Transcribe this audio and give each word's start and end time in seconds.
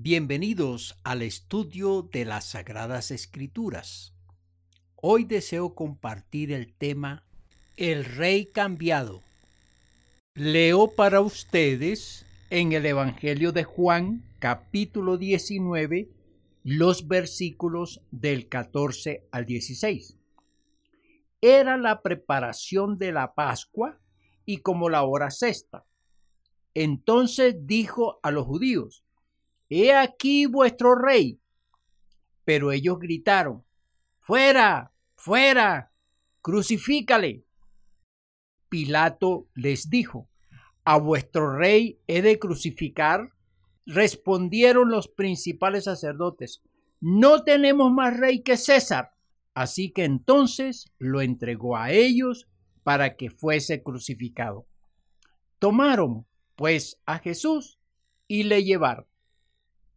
Bienvenidos 0.00 0.96
al 1.02 1.22
estudio 1.22 2.02
de 2.02 2.24
las 2.24 2.50
Sagradas 2.50 3.10
Escrituras. 3.10 4.14
Hoy 4.94 5.24
deseo 5.24 5.74
compartir 5.74 6.52
el 6.52 6.72
tema 6.72 7.24
El 7.76 8.04
Rey 8.04 8.46
Cambiado. 8.46 9.22
Leo 10.36 10.94
para 10.94 11.20
ustedes 11.20 12.24
en 12.48 12.74
el 12.74 12.86
Evangelio 12.86 13.50
de 13.50 13.64
Juan 13.64 14.22
capítulo 14.38 15.16
19 15.18 16.08
los 16.62 17.08
versículos 17.08 18.00
del 18.12 18.48
14 18.48 19.26
al 19.32 19.46
16. 19.46 20.16
Era 21.40 21.76
la 21.76 22.02
preparación 22.02 22.98
de 22.98 23.10
la 23.10 23.34
Pascua 23.34 23.98
y 24.46 24.58
como 24.58 24.90
la 24.90 25.02
hora 25.02 25.32
sexta. 25.32 25.84
Entonces 26.72 27.66
dijo 27.66 28.20
a 28.22 28.30
los 28.30 28.46
judíos, 28.46 29.02
He 29.68 29.92
aquí 29.94 30.46
vuestro 30.46 30.94
rey. 30.94 31.40
Pero 32.44 32.72
ellos 32.72 32.98
gritaron, 32.98 33.64
Fuera, 34.20 34.92
fuera, 35.16 35.92
crucifícale. 36.42 37.44
Pilato 38.68 39.48
les 39.54 39.88
dijo, 39.88 40.28
¿A 40.84 40.98
vuestro 40.98 41.56
rey 41.56 42.00
he 42.06 42.22
de 42.22 42.38
crucificar? 42.38 43.32
Respondieron 43.86 44.90
los 44.90 45.08
principales 45.08 45.84
sacerdotes, 45.84 46.62
No 47.00 47.44
tenemos 47.44 47.92
más 47.92 48.16
rey 48.18 48.42
que 48.42 48.56
César. 48.56 49.12
Así 49.54 49.90
que 49.90 50.04
entonces 50.04 50.92
lo 50.98 51.20
entregó 51.20 51.76
a 51.76 51.90
ellos 51.90 52.48
para 52.84 53.16
que 53.16 53.30
fuese 53.30 53.82
crucificado. 53.82 54.66
Tomaron, 55.58 56.26
pues, 56.54 57.00
a 57.06 57.18
Jesús 57.18 57.78
y 58.26 58.44
le 58.44 58.62
llevaron. 58.62 59.06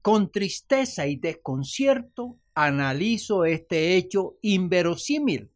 Con 0.01 0.31
tristeza 0.31 1.05
y 1.05 1.15
desconcierto 1.15 2.39
analizo 2.55 3.45
este 3.45 3.95
hecho 3.95 4.37
inverosímil. 4.41 5.51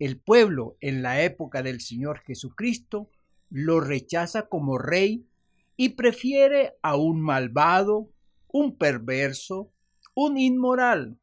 El 0.00 0.18
pueblo 0.18 0.76
en 0.80 1.00
la 1.00 1.22
época 1.22 1.62
del 1.62 1.80
Señor 1.80 2.20
Jesucristo 2.20 3.08
lo 3.50 3.80
rechaza 3.80 4.48
como 4.48 4.78
rey 4.78 5.24
y 5.76 5.90
prefiere 5.90 6.74
a 6.82 6.96
un 6.96 7.20
malvado, 7.20 8.10
un 8.48 8.76
perverso, 8.76 9.70
un 10.14 10.36
inmoral, 10.36 11.20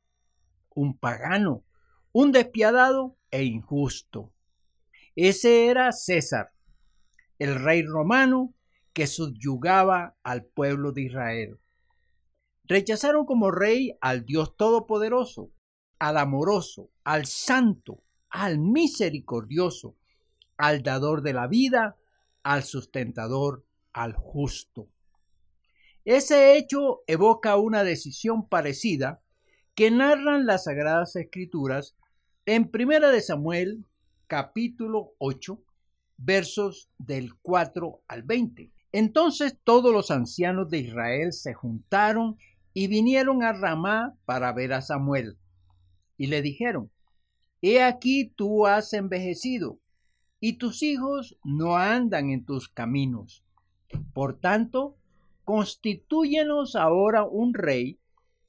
un 0.73 0.97
pagano, 0.97 1.66
un 2.13 2.31
despiadado 2.31 3.17
e 3.31 3.44
injusto. 3.44 4.31
Ese 5.16 5.67
era 5.67 5.91
César, 5.91 6.53
el 7.38 7.55
rey 7.55 7.83
romano 7.83 8.53
que 9.00 9.08
subyugaba 9.08 10.17
al 10.23 10.44
pueblo 10.44 10.92
de 10.92 11.03
Israel. 11.03 11.58
Rechazaron 12.66 13.25
como 13.25 13.50
rey 13.50 13.95
al 14.02 14.25
Dios 14.25 14.58
Todopoderoso, 14.58 15.53
al 16.00 16.17
amoroso, 16.17 16.91
al 17.06 17.25
santo, 17.25 18.03
al 18.30 18.59
misericordioso, 18.59 19.95
al 20.58 20.83
dador 20.83 21.22
de 21.22 21.31
la 21.31 21.47
vida, 21.47 21.95
al 22.44 22.64
sustentador, 22.64 23.66
al 23.94 24.16
justo. 24.16 24.89
Ese 26.03 26.58
hecho 26.58 27.03
evoca 27.08 27.56
una 27.56 27.86
decisión 27.86 28.50
parecida 28.50 29.23
que 29.75 29.91
narran 29.91 30.45
las 30.45 30.66
Sagradas 30.66 31.16
Escrituras 31.16 31.95
en 32.45 32.69
Primera 32.69 33.11
de 33.11 33.22
Samuel, 33.22 33.86
capítulo 34.28 35.13
8, 35.19 35.58
versos 36.17 36.89
del 36.97 37.36
4 37.36 38.03
al 38.06 38.23
20. 38.23 38.73
Entonces 38.91 39.57
todos 39.63 39.93
los 39.93 40.09
ancianos 40.09 40.69
de 40.69 40.79
Israel 40.79 41.31
se 41.33 41.53
juntaron 41.53 42.37
y 42.73 42.87
vinieron 42.87 43.43
a 43.43 43.53
Ramá 43.53 44.15
para 44.25 44.51
ver 44.53 44.73
a 44.73 44.81
Samuel. 44.81 45.37
Y 46.17 46.27
le 46.27 46.41
dijeron, 46.41 46.91
He 47.61 47.83
aquí 47.83 48.31
tú 48.35 48.65
has 48.65 48.94
envejecido, 48.94 49.79
y 50.39 50.53
tus 50.53 50.81
hijos 50.81 51.38
no 51.44 51.75
andan 51.75 52.29
en 52.29 52.45
tus 52.45 52.69
caminos. 52.69 53.44
Por 54.13 54.39
tanto, 54.39 54.95
constitúyenos 55.44 56.75
ahora 56.75 57.23
un 57.23 57.53
rey 57.53 57.99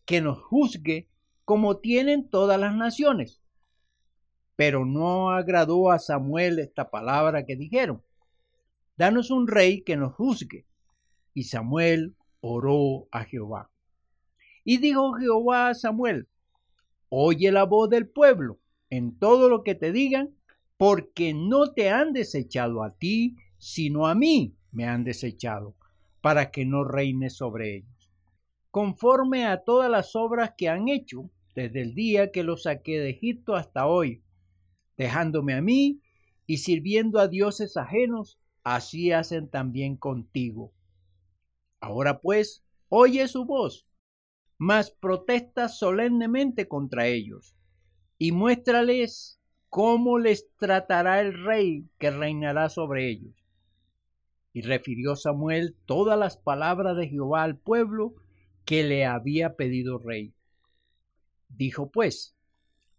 que 0.05 0.21
nos 0.21 0.41
juzgue 0.43 1.09
como 1.45 1.79
tienen 1.79 2.29
todas 2.29 2.61
las 2.61 2.75
naciones. 2.75 3.41
Pero 4.55 4.85
no 4.85 5.31
agradó 5.31 5.91
a 5.91 5.99
Samuel 5.99 6.59
esta 6.59 6.91
palabra 6.91 7.45
que 7.45 7.57
dijeron 7.57 8.03
danos 9.01 9.31
un 9.31 9.49
rey 9.49 9.81
que 9.81 9.97
nos 9.97 10.13
juzgue. 10.13 10.67
Y 11.33 11.45
Samuel 11.45 12.17
oró 12.43 13.09
a 13.11 13.25
Jehová. 13.25 13.71
Y 14.63 14.77
dijo 14.77 15.15
Jehová 15.15 15.71
a 15.71 15.75
Samuel, 15.75 16.29
oye 17.09 17.51
la 17.51 17.65
voz 17.65 17.89
del 17.89 18.07
pueblo 18.07 18.61
en 18.91 19.19
todo 19.19 19.49
lo 19.49 19.65
que 19.65 19.75
te 19.75 19.91
digan, 19.91 20.37
porque 20.77 21.33
no 21.33 21.73
te 21.73 21.89
han 21.89 22.13
desechado 22.13 22.83
a 22.83 22.95
ti, 22.95 23.37
sino 23.57 24.07
a 24.07 24.15
mí 24.15 24.55
me 24.71 24.85
han 24.85 25.03
desechado, 25.03 25.75
para 26.21 26.51
que 26.51 26.67
no 26.67 26.85
reine 26.85 27.31
sobre 27.31 27.77
ellos. 27.77 28.11
Conforme 28.71 29.47
a 29.47 29.65
todas 29.65 29.91
las 29.91 30.15
obras 30.15 30.53
que 30.59 30.69
han 30.69 30.89
hecho 30.89 31.31
desde 31.55 31.81
el 31.81 31.95
día 31.95 32.33
que 32.33 32.43
los 32.43 32.65
saqué 32.65 33.01
de 33.01 33.09
Egipto 33.09 33.55
hasta 33.55 33.87
hoy, 33.87 34.23
dejándome 34.99 35.55
a 35.55 35.63
mí 35.63 36.03
y 36.47 36.59
sirviendo 36.59 37.19
a 37.19 37.29
dioses 37.29 37.79
ajenos 37.79 38.37
así 38.65 39.13
hacen 39.13 39.49
también 39.49 39.97
contigo. 39.97 40.73
Ahora 41.81 42.21
pues, 42.21 42.65
oye 42.89 43.27
su 43.29 43.45
voz, 43.45 43.87
mas 44.59 44.91
protesta 44.91 45.69
solemnemente 45.69 46.69
contra 46.69 47.07
ellos, 47.07 47.57
y 48.19 48.33
muéstrales 48.33 49.41
cómo 49.71 50.19
les 50.19 50.55
tratará 50.57 51.21
el 51.21 51.45
rey 51.45 51.89
que 51.99 52.11
reinará 52.11 52.69
sobre 52.69 53.09
ellos. 53.09 53.35
Y 54.53 54.63
refirió 54.63 55.17
Samuel 55.17 55.77
todas 55.87 56.19
las 56.19 56.37
palabras 56.37 56.97
de 56.97 57.09
Jehová 57.09 57.45
al 57.45 57.57
pueblo 57.57 58.17
que 58.65 58.83
le 58.83 59.07
había 59.07 59.55
pedido 59.55 59.99
rey. 59.99 60.35
Dijo 61.49 61.91
pues, 61.91 62.35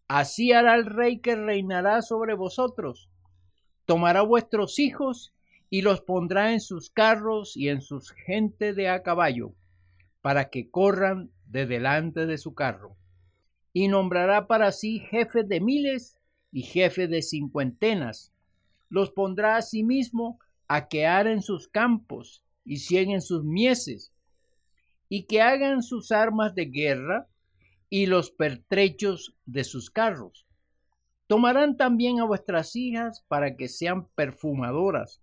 Así 0.08 0.52
hará 0.52 0.76
el 0.76 0.86
rey 0.86 1.20
que 1.20 1.36
reinará 1.36 2.02
sobre 2.02 2.34
vosotros. 2.34 3.10
Tomará 3.86 4.22
vuestros 4.22 4.78
hijos 4.80 5.34
y 5.74 5.84
los 5.84 6.02
pondrá 6.02 6.52
en 6.52 6.60
sus 6.60 6.90
carros 6.90 7.56
y 7.56 7.70
en 7.70 7.82
sus 7.82 8.12
gente 8.12 8.74
de 8.74 8.90
a 8.90 9.04
caballo, 9.04 9.56
para 10.22 10.50
que 10.50 10.70
corran 10.70 11.32
de 11.46 11.66
delante 11.66 12.26
de 12.26 12.38
su 12.38 12.54
carro. 12.54 12.98
Y 13.72 13.88
nombrará 13.88 14.48
para 14.48 14.74
sí 14.74 15.00
jefes 15.00 15.48
de 15.48 15.62
miles 15.62 16.18
y 16.52 16.64
jefes 16.64 17.10
de 17.10 17.22
cincuentenas. 17.22 18.34
Los 18.90 19.12
pondrá 19.12 19.56
a 19.56 19.62
sí 19.62 19.84
mismo 19.84 20.40
a 20.68 20.90
que 20.90 21.08
aren 21.08 21.42
sus 21.42 21.70
campos 21.70 22.44
y 22.66 22.80
cieguen 22.80 23.22
sus 23.22 23.46
mieses, 23.46 24.12
y 25.08 25.24
que 25.24 25.42
hagan 25.42 25.84
sus 25.84 26.12
armas 26.12 26.54
de 26.54 26.66
guerra 26.66 27.28
y 27.90 28.08
los 28.08 28.30
pertrechos 28.30 29.38
de 29.46 29.64
sus 29.64 29.90
carros. 29.90 30.46
Tomarán 31.28 31.78
también 31.78 32.20
a 32.20 32.26
vuestras 32.26 32.76
hijas 32.76 33.24
para 33.30 33.56
que 33.56 33.70
sean 33.70 34.10
perfumadoras 34.16 35.22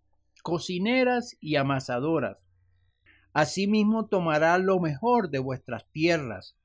cocineras 0.49 1.37
y 1.41 1.57
amasadoras. 1.57 2.39
Asimismo 3.35 4.07
tomará 4.07 4.57
lo 4.57 4.81
mejor 4.81 5.29
de 5.29 5.39
vuestras 5.41 5.87
tierras, 5.93 6.57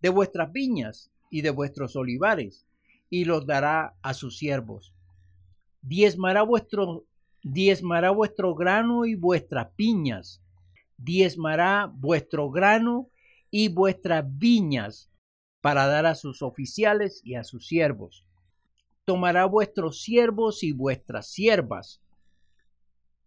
de 0.00 0.08
vuestras 0.08 0.50
viñas 0.52 1.10
y 1.30 1.42
de 1.42 1.50
vuestros 1.50 1.96
olivares, 1.96 2.66
y 3.10 3.26
los 3.26 3.46
dará 3.46 3.94
a 4.00 4.14
sus 4.14 4.38
siervos. 4.38 4.94
Diezmará 5.82 6.40
vuestro, 6.40 7.04
diezmará 7.42 8.10
vuestro 8.10 8.54
grano 8.54 9.04
y 9.04 9.16
vuestras 9.16 9.68
piñas, 9.76 10.42
diezmará 10.96 11.92
vuestro 11.94 12.50
grano 12.50 13.10
y 13.50 13.68
vuestras 13.68 14.24
viñas, 14.26 15.10
para 15.60 15.86
dar 15.86 16.06
a 16.06 16.14
sus 16.14 16.40
oficiales 16.40 17.20
y 17.22 17.34
a 17.34 17.44
sus 17.44 17.66
siervos. 17.66 18.24
Tomará 19.04 19.44
vuestros 19.44 20.00
siervos 20.00 20.62
y 20.62 20.72
vuestras 20.72 21.28
siervas, 21.28 22.00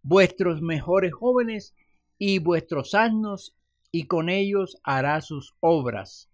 vuestros 0.03 0.61
mejores 0.61 1.13
jóvenes 1.13 1.75
y 2.17 2.39
vuestros 2.39 2.93
asnos, 2.93 3.55
y 3.91 4.05
con 4.05 4.29
ellos 4.29 4.77
hará 4.83 5.21
sus 5.21 5.55
obras. 5.59 6.29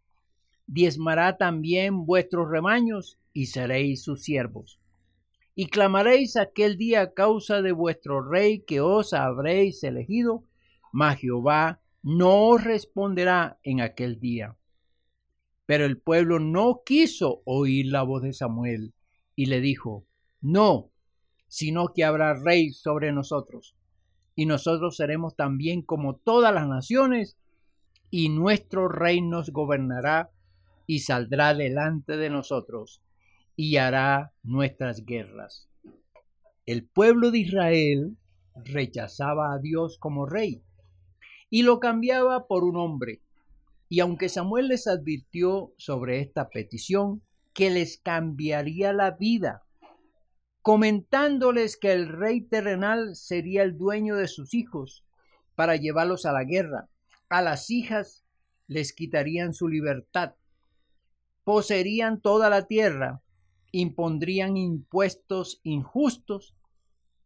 Diezmará 0.67 1.37
también 1.37 2.05
vuestros 2.05 2.49
rebaños, 2.49 3.17
y 3.33 3.47
seréis 3.47 4.01
sus 4.01 4.23
siervos. 4.23 4.79
Y 5.55 5.67
clamaréis 5.67 6.37
aquel 6.37 6.77
día 6.77 7.01
a 7.01 7.13
causa 7.13 7.61
de 7.61 7.71
vuestro 7.71 8.21
rey 8.21 8.61
que 8.61 8.81
os 8.81 9.13
habréis 9.13 9.83
elegido, 9.83 10.43
mas 10.91 11.19
Jehová 11.19 11.81
no 12.01 12.47
os 12.47 12.63
responderá 12.63 13.59
en 13.63 13.81
aquel 13.81 14.19
día. 14.19 14.55
Pero 15.65 15.85
el 15.85 15.97
pueblo 15.97 16.39
no 16.39 16.81
quiso 16.85 17.41
oír 17.45 17.87
la 17.87 18.03
voz 18.03 18.23
de 18.23 18.33
Samuel, 18.33 18.93
y 19.35 19.47
le 19.47 19.59
dijo, 19.59 20.05
No, 20.41 20.91
sino 21.47 21.89
que 21.93 22.03
habrá 22.03 22.33
rey 22.33 22.71
sobre 22.71 23.11
nosotros. 23.11 23.75
Y 24.35 24.45
nosotros 24.45 24.97
seremos 24.97 25.35
también 25.35 25.81
como 25.81 26.15
todas 26.15 26.53
las 26.53 26.67
naciones, 26.67 27.37
y 28.09 28.29
nuestro 28.29 28.87
rey 28.87 29.21
nos 29.21 29.49
gobernará 29.49 30.31
y 30.87 30.99
saldrá 30.99 31.53
delante 31.53 32.17
de 32.17 32.29
nosotros 32.29 33.01
y 33.55 33.77
hará 33.77 34.33
nuestras 34.43 35.05
guerras. 35.05 35.69
El 36.65 36.85
pueblo 36.85 37.31
de 37.31 37.39
Israel 37.39 38.17
rechazaba 38.55 39.53
a 39.53 39.59
Dios 39.59 39.97
como 39.99 40.25
rey 40.25 40.63
y 41.49 41.63
lo 41.63 41.79
cambiaba 41.79 42.47
por 42.47 42.63
un 42.63 42.77
hombre. 42.77 43.21
Y 43.87 43.99
aunque 43.99 44.29
Samuel 44.29 44.69
les 44.69 44.87
advirtió 44.87 45.73
sobre 45.77 46.19
esta 46.21 46.49
petición, 46.49 47.21
que 47.53 47.69
les 47.69 47.97
cambiaría 47.97 48.93
la 48.93 49.11
vida, 49.11 49.64
comentándoles 50.65 51.77
que 51.77 51.91
el 51.93 52.07
rey 52.07 52.41
terrenal 52.41 53.15
sería 53.15 53.61
el 53.61 53.77
dueño 53.77 54.15
de 54.15 54.27
sus 54.27 54.55
hijos 54.55 55.05
para 55.53 55.75
llevarlos 55.75 56.25
a 56.25 56.31
la 56.31 56.43
guerra. 56.43 56.89
A 57.29 57.43
las 57.43 57.69
hijas 57.69 58.25
les 58.65 58.91
quitarían 58.91 59.53
su 59.53 59.67
libertad, 59.67 60.33
poseerían 61.43 62.19
toda 62.19 62.49
la 62.49 62.65
tierra, 62.65 63.21
impondrían 63.71 64.57
impuestos 64.57 65.59
injustos 65.61 66.55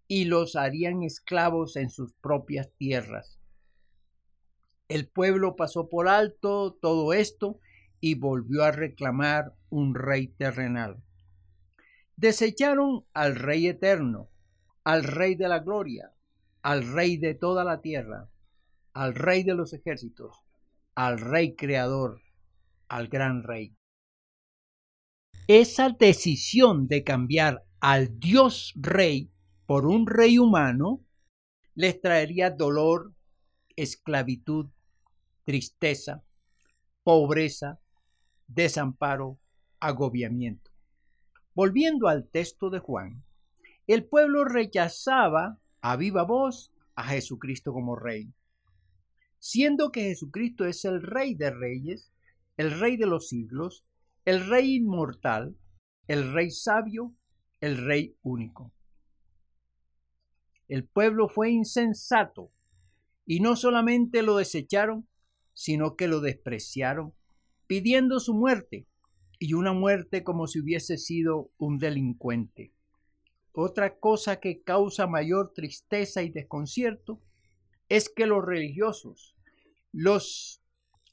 y 0.10 0.26
los 0.26 0.58
harían 0.58 1.04
esclavos 1.04 1.78
en 1.78 1.90
sus 1.90 2.12
propias 2.16 2.70
tierras. 2.76 3.40
El 4.90 5.08
pueblo 5.08 5.56
pasó 5.56 5.88
por 5.88 6.10
alto 6.10 6.78
todo 6.82 7.14
esto 7.14 7.62
y 8.02 8.16
volvió 8.16 8.66
a 8.66 8.72
reclamar 8.72 9.56
un 9.70 9.96
rey 9.96 10.28
terrenal. 10.28 11.02
Desecharon 12.20 13.06
al 13.14 13.38
rey 13.38 13.68
eterno, 13.68 14.30
al 14.84 15.06
rey 15.06 15.36
de 15.36 15.48
la 15.48 15.60
gloria, 15.60 16.14
al 16.62 16.86
rey 16.92 17.16
de 17.16 17.34
toda 17.34 17.64
la 17.64 17.80
tierra, 17.80 18.30
al 18.92 19.16
rey 19.16 19.44
de 19.44 19.54
los 19.54 19.72
ejércitos, 19.72 20.36
al 20.96 21.18
rey 21.18 21.56
creador, 21.56 22.22
al 22.90 23.08
gran 23.08 23.44
rey. 23.44 23.74
Esa 25.48 25.92
decisión 25.98 26.90
de 26.90 27.06
cambiar 27.06 27.64
al 27.80 28.20
Dios 28.20 28.74
rey 28.76 29.32
por 29.66 29.86
un 29.86 30.06
rey 30.06 30.40
humano 30.40 31.06
les 31.74 32.02
traería 32.02 32.50
dolor, 32.50 33.14
esclavitud, 33.78 34.70
tristeza, 35.46 36.26
pobreza, 37.02 37.80
desamparo, 38.46 39.40
agobiamiento. 39.80 40.69
Volviendo 41.56 42.08
al 42.08 42.28
texto 42.28 42.70
de 42.70 42.80
Juan, 42.80 43.24
el 43.88 44.06
pueblo 44.06 44.46
rechazaba 44.46 45.60
a 45.82 45.96
viva 45.96 46.24
voz 46.24 46.72
a 46.96 47.06
Jesucristo 47.06 47.74
como 47.74 47.96
rey. 47.96 48.32
Siendo 49.40 49.92
que 49.92 50.04
Jesucristo 50.04 50.66
es 50.66 50.86
el 50.86 51.02
rey 51.02 51.34
de 51.34 51.50
reyes, 51.50 52.12
el 52.58 52.80
rey 52.80 52.98
de 52.98 53.08
los 53.08 53.30
siglos, 53.30 53.86
el 54.26 54.48
rey 54.48 54.76
inmortal, 54.76 55.56
el 56.08 56.34
rey 56.34 56.52
sabio, 56.52 57.14
el 57.62 57.78
rey 57.78 58.16
único. 58.22 58.72
El 60.68 60.86
pueblo 60.86 61.30
fue 61.30 61.50
insensato 61.50 62.52
y 63.26 63.40
no 63.40 63.56
solamente 63.56 64.22
lo 64.22 64.38
desecharon, 64.38 65.08
sino 65.54 65.96
que 65.96 66.08
lo 66.08 66.20
despreciaron, 66.20 67.14
pidiendo 67.66 68.20
su 68.20 68.34
muerte, 68.34 68.88
y 69.40 69.54
una 69.54 69.72
muerte 69.72 70.24
como 70.24 70.48
si 70.48 70.60
hubiese 70.60 70.98
sido 70.98 71.50
un 71.58 71.80
delincuente. 71.80 72.74
Otra 73.54 73.98
cosa 73.98 74.40
que 74.40 74.62
causa 74.62 75.08
mayor 75.08 75.54
tristeza 75.54 76.22
y 76.22 76.30
desconcierto 76.30 77.22
es 77.88 78.10
que 78.10 78.28
los 78.28 78.46
religiosos, 78.46 79.36
los, 79.92 80.62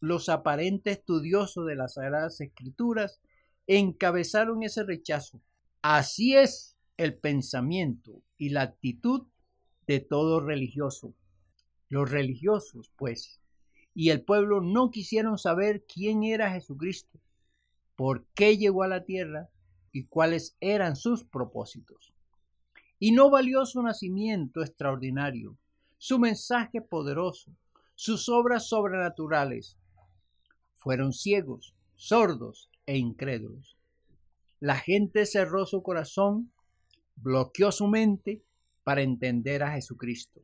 los 0.00 0.28
aparentes 0.28 0.99
estudiosos 0.99 1.67
de 1.67 1.76
las 1.76 1.94
Sagradas 1.94 2.40
Escrituras, 2.40 3.20
encabezaron 3.67 4.62
ese 4.62 4.82
rechazo. 4.82 5.40
Así 5.81 6.37
es 6.37 6.76
el 6.96 7.17
pensamiento 7.17 8.22
y 8.37 8.50
la 8.50 8.62
actitud 8.62 9.26
de 9.87 10.00
todo 10.00 10.40
religioso. 10.40 11.14
Los 11.88 12.11
religiosos, 12.11 12.93
pues, 12.96 13.40
y 13.94 14.11
el 14.11 14.22
pueblo 14.22 14.61
no 14.61 14.90
quisieron 14.90 15.38
saber 15.38 15.84
quién 15.87 16.25
era 16.25 16.50
Jesucristo, 16.50 17.19
por 17.96 18.26
qué 18.34 18.56
llegó 18.58 18.82
a 18.82 18.88
la 18.88 19.04
tierra 19.04 19.48
y 19.90 20.04
cuáles 20.04 20.56
eran 20.60 20.94
sus 20.94 21.25
propósitos. 21.25 22.12
Y 22.98 23.12
no 23.12 23.31
valió 23.31 23.64
su 23.66 23.82
nacimiento 23.82 24.60
extraordinario, 24.60 25.56
su 25.98 26.19
mensaje 26.19 26.82
poderoso, 26.82 27.50
sus 27.94 28.28
obras 28.28 28.69
sobrenaturales. 28.69 29.78
Fueron 30.75 31.12
ciegos, 31.12 31.75
sordos 31.94 32.70
e 32.84 32.98
incrédulos. 32.98 33.76
La 34.60 34.76
gente 34.76 35.26
cerró 35.26 35.66
su 35.66 35.82
corazón, 35.82 36.52
bloqueó 37.16 37.72
su 37.72 37.87
mente 37.87 38.43
para 38.84 39.02
entender 39.02 39.62
a 39.62 39.72
Jesucristo. 39.72 40.43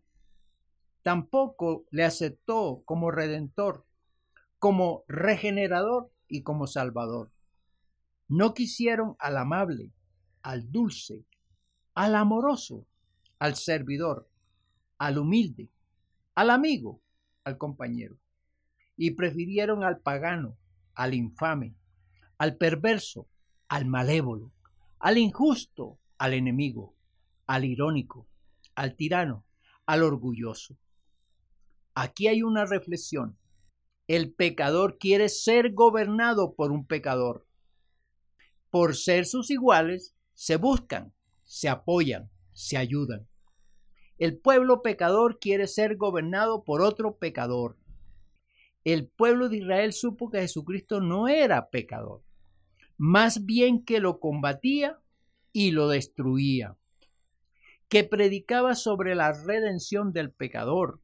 Tampoco 1.03 1.85
le 1.91 2.05
aceptó 2.05 2.83
como 2.85 3.11
redentor, 3.11 3.85
como 4.59 5.05
regenerador 5.09 6.11
y 6.29 6.43
como 6.43 6.67
salvador. 6.67 7.31
No 8.33 8.55
quisieron 8.55 9.15
al 9.19 9.37
amable, 9.37 9.93
al 10.41 10.73
dulce, 10.73 11.27
al 11.95 12.15
amoroso, 12.15 12.87
al 13.39 13.57
servidor, 13.57 14.27
al 14.97 15.19
humilde, 15.19 15.69
al 16.35 16.49
amigo, 16.49 17.03
al 17.45 17.59
compañero, 17.59 18.17
y 18.97 19.11
prefirieron 19.11 19.85
al 19.85 20.01
pagano, 20.01 20.57
al 20.95 21.13
infame, 21.13 21.77
al 22.39 22.57
perverso, 22.57 23.29
al 23.69 23.85
malévolo, 23.85 24.51
al 24.99 25.19
injusto, 25.19 25.99
al 26.17 26.33
enemigo, 26.33 26.97
al 27.47 27.67
irónico, 27.67 28.27
al 28.75 28.97
tirano, 28.97 29.45
al 29.85 30.03
orgulloso. 30.03 30.79
Aquí 31.95 32.29
hay 32.29 32.43
una 32.43 32.65
reflexión. 32.65 33.37
El 34.07 34.33
pecador 34.33 34.97
quiere 34.97 35.29
ser 35.29 35.75
gobernado 35.75 36.55
por 36.55 36.73
un 36.73 36.87
pecador. 36.87 37.47
Por 38.73 38.97
ser 38.97 39.27
sus 39.27 39.51
iguales, 39.51 40.15
se 40.33 40.57
buscan, 40.57 41.13
se 41.45 41.69
apoyan, 41.69 42.31
se 42.55 42.79
ayudan. 42.79 43.29
El 44.17 44.39
pueblo 44.39 44.81
pecador 44.81 45.39
quiere 45.39 45.67
ser 45.67 45.97
gobernado 45.97 46.65
por 46.65 46.81
otro 46.81 47.19
pecador. 47.19 47.77
El 48.83 49.09
pueblo 49.09 49.51
de 49.51 49.59
Israel 49.59 49.93
supo 49.93 50.31
que 50.31 50.41
Jesucristo 50.41 51.03
no 51.03 51.29
era 51.29 51.69
pecador, 51.69 52.23
más 52.97 53.45
bien 53.45 53.85
que 53.85 54.01
lo 54.01 54.21
combatía 54.21 54.99
y 55.53 55.73
lo 55.73 55.89
destruía, 55.89 56.79
que 57.91 58.05
predicaba 58.05 58.75
sobre 58.75 59.15
la 59.15 59.35
redención 59.35 60.15
del 60.15 60.33
pecador, 60.33 61.03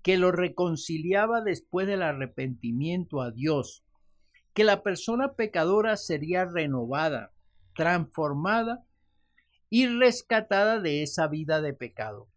que 0.00 0.16
lo 0.16 0.30
reconciliaba 0.30 1.40
después 1.40 1.88
del 1.88 2.02
arrepentimiento 2.02 3.20
a 3.20 3.32
Dios, 3.32 3.83
que 4.54 4.64
la 4.64 4.82
persona 4.82 5.34
pecadora 5.34 5.96
sería 5.96 6.44
renovada, 6.44 7.32
transformada 7.74 8.86
y 9.68 9.88
rescatada 9.88 10.80
de 10.80 11.02
esa 11.02 11.26
vida 11.26 11.60
de 11.60 11.74
pecado. 11.74 12.28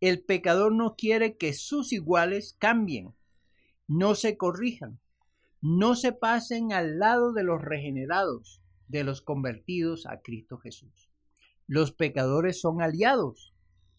El 0.00 0.24
pecador 0.24 0.72
no 0.72 0.96
quiere 0.96 1.36
que 1.36 1.52
sus 1.52 1.92
iguales 1.92 2.56
cambien, 2.58 3.14
no 3.86 4.14
se 4.14 4.38
corrijan, 4.38 5.00
no 5.60 5.96
se 5.96 6.12
pasen 6.12 6.72
al 6.72 6.98
lado 6.98 7.32
de 7.32 7.42
los 7.42 7.60
regenerados, 7.60 8.62
de 8.86 9.04
los 9.04 9.20
convertidos 9.20 10.06
a 10.06 10.20
Cristo 10.22 10.56
Jesús. 10.58 11.10
Los 11.66 11.92
pecadores 11.92 12.58
son 12.60 12.80
aliados, 12.80 13.52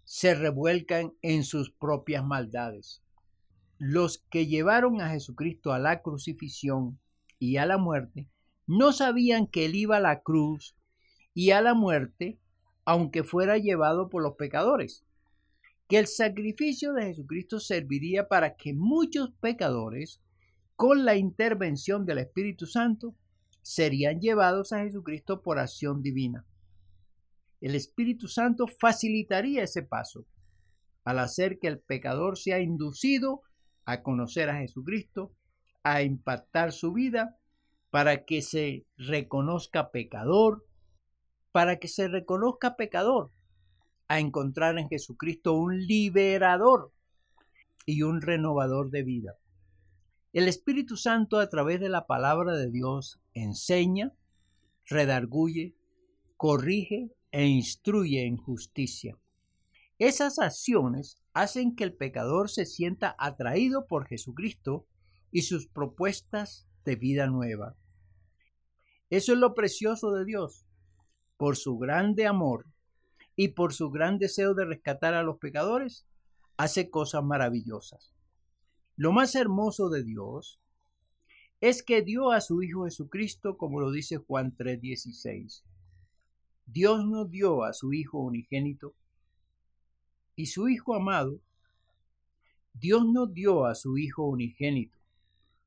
se 0.04 0.34
revuelcan 0.34 1.14
en 1.22 1.44
sus 1.44 1.70
propias 1.70 2.26
maldades. 2.26 3.04
Los 3.78 4.18
que 4.18 4.48
llevaron 4.48 5.02
a 5.02 5.10
Jesucristo 5.10 5.74
a 5.74 5.80
la 5.80 6.02
crucifixión 6.02 7.00
y 7.40 7.58
a 7.58 7.66
la 7.66 7.78
muerte 7.78 8.28
no 8.68 8.94
sabían 8.94 9.48
que 9.48 9.66
él 9.66 9.74
iba 9.74 9.98
a 9.98 10.02
la 10.02 10.22
cruz 10.22 10.76
y 11.34 11.52
a 11.52 11.62
la 11.62 11.74
muerte, 11.74 12.40
aunque 12.86 13.24
fuera 13.24 13.58
llevado 13.58 14.10
por 14.10 14.22
los 14.22 14.36
pecadores, 14.36 15.04
que 15.88 15.98
el 15.98 16.06
sacrificio 16.06 16.94
de 16.94 17.08
Jesucristo 17.08 17.60
serviría 17.60 18.28
para 18.28 18.56
que 18.56 18.76
muchos 18.76 19.32
pecadores, 19.42 20.22
con 20.76 21.04
la 21.04 21.16
intervención 21.16 22.06
del 22.06 22.20
Espíritu 22.20 22.68
Santo, 22.68 23.16
serían 23.64 24.20
llevados 24.20 24.72
a 24.72 24.84
Jesucristo 24.84 25.42
por 25.42 25.58
acción 25.58 26.04
divina. 26.04 26.46
El 27.62 27.74
Espíritu 27.74 28.28
Santo 28.28 28.68
facilitaría 28.68 29.64
ese 29.64 29.82
paso 29.82 30.28
al 31.04 31.18
hacer 31.18 31.58
que 31.58 31.68
el 31.68 31.80
pecador 31.80 32.38
sea 32.38 32.60
inducido 32.60 33.42
a 33.86 34.04
conocer 34.04 34.50
a 34.50 34.60
Jesucristo, 34.60 35.34
a 35.84 36.02
impactar 36.02 36.72
su 36.72 36.94
vida 36.94 37.38
para 37.90 38.26
que 38.26 38.42
se 38.42 38.86
reconozca 38.98 39.92
pecador, 39.92 40.66
para 41.52 41.80
que 41.80 41.88
se 41.88 42.08
reconozca 42.08 42.76
pecador, 42.76 43.32
a 44.08 44.20
encontrar 44.20 44.78
en 44.78 44.90
Jesucristo 44.90 45.54
un 45.54 45.86
liberador 45.86 46.92
y 47.86 48.04
un 48.04 48.22
renovador 48.22 48.92
de 48.92 49.04
vida. 49.04 49.38
El 50.32 50.48
Espíritu 50.48 50.96
Santo 50.96 51.40
a 51.40 51.50
través 51.50 51.80
de 51.80 51.90
la 51.90 52.06
palabra 52.06 52.56
de 52.56 52.70
Dios 52.70 53.20
enseña, 53.34 54.14
redarguye, 54.86 55.76
corrige 56.38 57.12
e 57.32 57.48
instruye 57.48 58.26
en 58.26 58.38
justicia. 58.38 59.18
Esas 59.98 60.40
acciones 60.40 61.22
hacen 61.34 61.76
que 61.76 61.84
el 61.84 61.94
pecador 61.94 62.50
se 62.50 62.66
sienta 62.66 63.16
atraído 63.18 63.88
por 63.88 64.08
Jesucristo 64.08 64.86
y 65.32 65.44
sus 65.44 65.68
propuestas 65.68 66.68
de 66.86 66.96
vida 66.96 67.28
nueva. 67.28 67.76
Eso 69.10 69.34
es 69.34 69.40
lo 69.40 69.54
precioso 69.54 70.12
de 70.12 70.26
Dios. 70.26 70.66
Por 71.38 71.56
su 71.56 71.78
grande 71.78 72.28
amor 72.28 72.66
y 73.36 73.50
por 73.50 73.74
su 73.74 73.90
gran 73.90 74.18
deseo 74.18 74.54
de 74.54 74.66
rescatar 74.66 75.14
a 75.14 75.24
los 75.24 75.38
pecadores, 75.38 76.06
hace 76.58 76.90
cosas 76.90 77.24
maravillosas. 77.24 78.14
Lo 78.98 79.14
más 79.14 79.34
hermoso 79.36 79.90
de 79.90 80.04
Dios 80.04 80.60
es 81.62 81.84
que 81.84 82.02
dio 82.02 82.32
a 82.32 82.42
su 82.42 82.62
Hijo 82.62 82.84
Jesucristo, 82.84 83.58
como 83.58 83.80
lo 83.80 83.92
dice 83.92 84.18
Juan 84.18 84.56
3:16. 84.58 85.64
Dios 86.66 87.06
nos 87.06 87.32
dio 87.32 87.64
a 87.64 87.72
su 87.72 87.94
Hijo 87.94 88.20
unigénito 88.20 88.94
y 90.36 90.48
su 90.48 90.68
Hijo 90.68 90.96
amado. 90.96 91.40
Dios 92.74 93.06
nos 93.06 93.34
dio 93.34 93.66
a 93.66 93.74
su 93.76 93.98
Hijo 93.98 94.24
unigénito, 94.26 94.99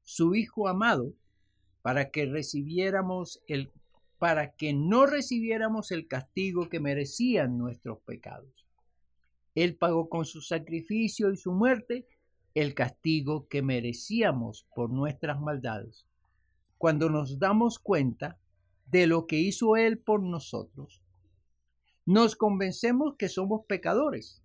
su 0.02 0.34
Hijo 0.34 0.68
amado, 0.68 1.14
para 1.82 2.10
que 2.10 2.26
recibiéramos 2.26 3.42
el 3.46 3.72
para 4.18 4.54
que 4.54 4.72
no 4.72 5.04
recibiéramos 5.04 5.90
el 5.90 6.06
castigo 6.06 6.68
que 6.68 6.78
merecían 6.78 7.58
nuestros 7.58 7.98
pecados. 8.06 8.68
Él 9.56 9.76
pagó 9.76 10.08
con 10.08 10.24
su 10.24 10.40
sacrificio 10.40 11.32
y 11.32 11.36
su 11.36 11.52
muerte 11.52 12.06
el 12.54 12.74
castigo 12.74 13.48
que 13.48 13.62
merecíamos 13.62 14.68
por 14.76 14.90
nuestras 14.90 15.40
maldades. 15.40 16.06
Cuando 16.78 17.10
nos 17.10 17.40
damos 17.40 17.80
cuenta 17.80 18.38
de 18.86 19.08
lo 19.08 19.26
que 19.26 19.40
hizo 19.40 19.74
Él 19.74 19.98
por 19.98 20.22
nosotros, 20.22 21.02
nos 22.06 22.36
convencemos 22.36 23.16
que 23.16 23.28
somos 23.28 23.62
pecadores, 23.66 24.40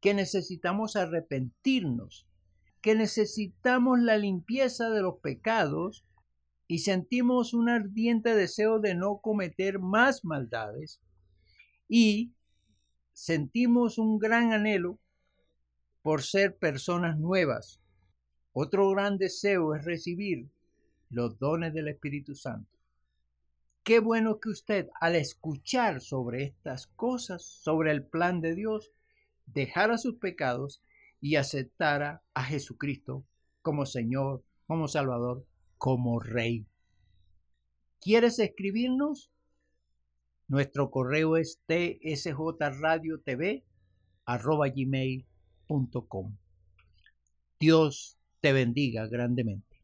que 0.00 0.14
necesitamos 0.14 0.96
arrepentirnos, 0.96 2.26
que 2.80 2.94
necesitamos 2.94 4.00
la 4.00 4.16
limpieza 4.18 4.90
de 4.90 5.02
los 5.02 5.18
pecados 5.20 6.04
y 6.68 6.78
sentimos 6.78 7.54
un 7.54 7.68
ardiente 7.68 8.34
deseo 8.34 8.80
de 8.80 8.94
no 8.94 9.18
cometer 9.18 9.78
más 9.78 10.24
maldades 10.24 11.00
y 11.88 12.32
sentimos 13.12 13.98
un 13.98 14.18
gran 14.18 14.52
anhelo 14.52 14.98
por 16.02 16.22
ser 16.22 16.56
personas 16.56 17.18
nuevas. 17.18 17.80
Otro 18.52 18.90
gran 18.90 19.18
deseo 19.18 19.74
es 19.74 19.84
recibir 19.84 20.48
los 21.10 21.38
dones 21.38 21.72
del 21.74 21.88
Espíritu 21.88 22.34
Santo. 22.34 22.76
Qué 23.82 24.00
bueno 24.00 24.40
que 24.40 24.48
usted 24.48 24.88
al 25.00 25.14
escuchar 25.14 26.00
sobre 26.00 26.42
estas 26.42 26.88
cosas, 26.88 27.44
sobre 27.44 27.92
el 27.92 28.04
plan 28.04 28.40
de 28.40 28.54
Dios, 28.54 28.92
dejara 29.46 29.96
sus 29.96 30.16
pecados 30.16 30.82
y 31.20 31.36
aceptara 31.36 32.22
a 32.34 32.44
Jesucristo 32.44 33.24
como 33.62 33.86
Señor, 33.86 34.44
como 34.66 34.88
Salvador, 34.88 35.46
como 35.78 36.20
Rey. 36.20 36.66
¿Quieres 38.00 38.38
escribirnos? 38.38 39.30
Nuestro 40.48 40.90
correo 40.90 41.36
es 41.36 41.60
tsjradiotv 41.66 43.64
arroba 44.24 44.68
gmail 44.68 45.26
Dios 47.58 48.18
te 48.40 48.52
bendiga 48.52 49.06
grandemente. 49.06 49.75